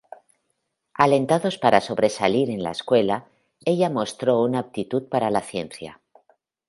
[1.05, 3.27] Alentados para sobresalir en la escuela,
[3.63, 6.01] ella mostró una aptitud para la ciencia.